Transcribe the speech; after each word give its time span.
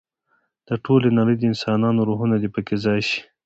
د 0.67 0.69
ټولې 0.85 1.09
نړۍ 1.19 1.35
د 1.39 1.43
انسانانو 1.51 2.05
روحونه 2.09 2.35
دې 2.41 2.49
په 2.55 2.61
کې 2.67 2.75
ځای 2.85 2.99
شي. 3.09 3.19